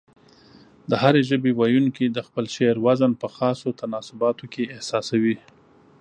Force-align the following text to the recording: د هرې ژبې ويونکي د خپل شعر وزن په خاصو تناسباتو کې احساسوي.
د 0.89 0.91
هرې 1.01 1.21
ژبې 1.29 1.51
ويونکي 1.59 2.05
د 2.09 2.17
خپل 2.27 2.45
شعر 2.55 2.77
وزن 2.85 3.11
په 3.21 3.27
خاصو 3.35 3.77
تناسباتو 3.81 4.45
کې 4.53 4.71
احساسوي. 4.75 5.35